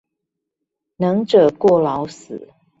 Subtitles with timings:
[0.97, 2.55] 能者過勞死